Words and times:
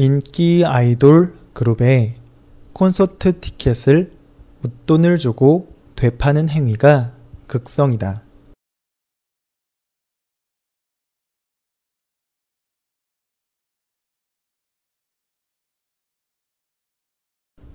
인기 0.00 0.64
아이돌 0.64 1.34
그룹의 1.54 2.20
콘서트 2.72 3.40
티켓을 3.40 4.12
웃돈을 4.62 5.18
주고 5.18 5.74
되파는 5.96 6.48
행위가 6.48 7.16
극성이다. 7.48 8.22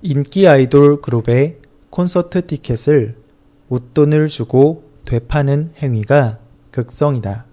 인기 0.02 0.48
아이돌 0.48 1.02
그룹의 1.02 1.60
콘서트 1.90 2.48
티켓을 2.48 3.22
웃돈을 3.68 4.30
주고 4.30 4.90
되파는 5.04 5.74
행위가 5.76 6.40
극성이다. 6.72 7.53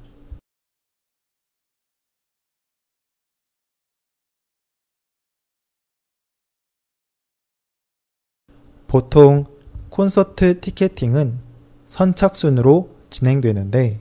보통 8.91 9.45
콘서트 9.89 10.59
티켓팅은 10.59 11.39
선착순으로 11.87 12.91
진행되는데 13.09 14.01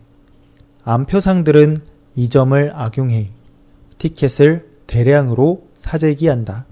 암표상들은 0.84 1.78
이 2.16 2.28
점을 2.28 2.72
악용해 2.74 3.30
티켓을 4.00 4.68
대량으로 4.88 5.68
사재기한다. 5.76 6.66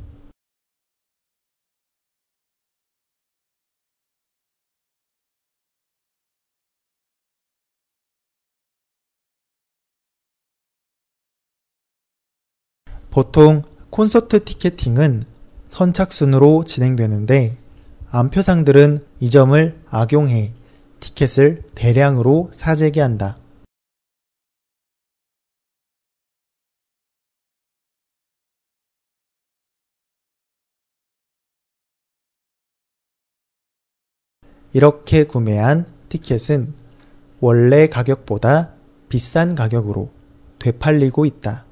보통 13.12 13.62
콘서트 13.92 14.44
티켓팅은 14.44 15.24
선착순으로 15.68 16.64
진행되는데 16.64 17.67
암표상들은 18.10 19.06
이 19.20 19.30
점을 19.30 19.82
악용해 19.90 20.54
티켓을 21.02 21.64
대량으로 21.76 22.50
사재기한다. 22.54 23.36
이렇게 34.72 35.26
구매한 35.26 35.86
티켓은 36.08 36.74
원래 37.42 37.88
가격보다 37.88 38.74
비싼 39.10 39.54
가격으로 39.54 40.12
되팔리고 40.60 41.26
있다. 41.26 41.67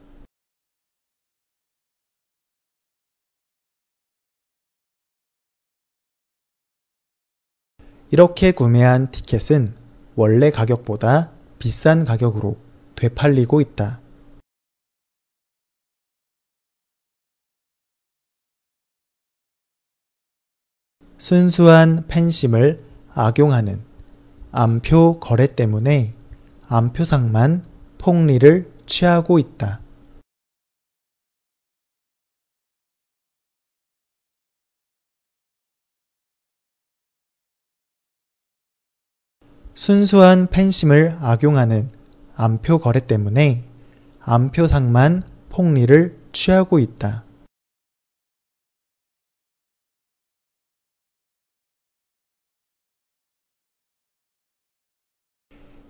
이렇게 8.15 8.53
구매한 8.53 9.11
티켓은 9.11 9.73
원래 10.15 10.49
가격보다 10.49 11.31
비싼 11.59 12.05
가격으로 12.05 12.55
되팔리고 12.95 13.59
있다. 13.59 13.99
순수한 21.17 22.05
팬심을 22.07 22.79
악용하는 23.11 23.83
암표 24.53 25.19
거래 25.19 25.53
때문에 25.53 26.13
암표상만 26.69 27.65
폭리를 27.97 28.71
취하고 28.85 29.39
있다. 29.39 29.81
순수한 39.75 40.47
팬심을 40.47 41.17
악용하는 41.19 41.89
암표 42.33 42.79
거래 42.79 43.01
때문에 43.01 43.65
암표상만 44.21 45.23
폭리를 45.49 46.17
취하고 46.31 46.79
있다. 46.79 47.25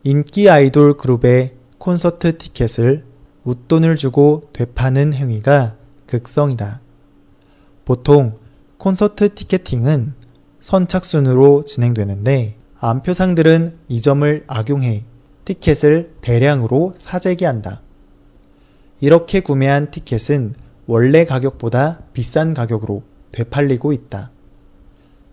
인기 0.03 0.49
아이돌 0.49 0.97
그룹의 0.97 1.55
콘서트 1.77 2.39
티켓을 2.39 3.05
웃돈을 3.43 3.97
주고 3.97 4.49
되파는 4.51 5.13
행위가 5.13 5.77
극성이다. 6.07 6.81
보통 7.85 8.35
콘서트 8.79 9.35
티켓팅은 9.35 10.15
선착순으로 10.59 11.65
진행되는데 11.65 12.64
암표상들은 12.87 13.79
이 13.87 13.99
점을 13.99 14.43
악용해 14.45 15.05
티켓을 15.43 16.17
대량으로 16.21 16.93
사재기한다. 16.95 17.81
이렇게 18.99 19.39
구매한 19.39 19.89
티켓은 19.89 20.53
원래 20.85 21.25
가격보다 21.25 22.03
비싼 22.13 22.53
가격으로 22.53 23.01
되팔리고 23.31 23.91
있다. 23.91 24.29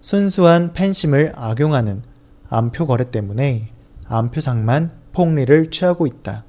순수한 0.01 0.73
팬심을 0.73 1.35
악용하는 1.37 2.01
암표 2.49 2.87
거래 2.87 3.11
때문에 3.11 3.69
암표상만 4.07 4.91
폭리를 5.12 5.71
취하고 5.71 6.07
있다. 6.07 6.47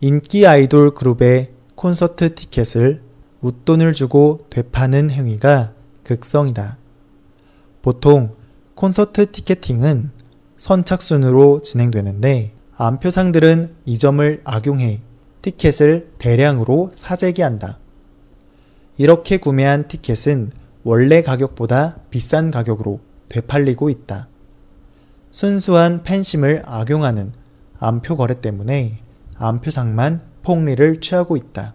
인기 0.00 0.46
아이돌 0.46 0.94
그룹의 0.94 1.50
콘서트 1.74 2.36
티켓을 2.36 3.02
웃돈을 3.40 3.92
주고 3.92 4.46
되파는 4.48 5.10
행위가 5.10 5.72
극성이다. 6.04 6.78
보통 7.82 8.32
콘서트 8.76 9.32
티켓팅은 9.32 10.10
선착순으로 10.56 11.62
진행되는데 11.62 12.52
암표상들은 12.76 13.74
이 13.86 13.98
점을 13.98 14.40
악용해 14.44 15.00
티켓을 15.42 16.12
대량으로 16.18 16.92
사재기 16.94 17.42
한다. 17.42 17.80
이렇게 18.98 19.38
구매한 19.38 19.88
티켓은 19.88 20.52
원래 20.84 21.22
가격보다 21.22 21.98
비싼 22.10 22.52
가격으로 22.52 23.00
되팔리고 23.28 23.90
있다. 23.90 24.28
순수한 25.32 26.04
팬심을 26.04 26.62
악용하는 26.66 27.32
암표 27.80 28.16
거래 28.16 28.40
때문에 28.40 29.00
암표상만 29.38 30.20
폭리를 30.42 31.00
취하고 31.00 31.36
있다. 31.36 31.74